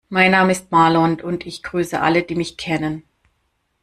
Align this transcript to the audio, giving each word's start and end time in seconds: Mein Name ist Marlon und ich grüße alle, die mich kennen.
Mein 0.09 0.31
Name 0.31 0.51
ist 0.51 0.71
Marlon 0.71 1.21
und 1.21 1.45
ich 1.45 1.61
grüße 1.61 2.01
alle, 2.01 2.23
die 2.23 2.33
mich 2.33 2.57
kennen. 2.57 3.03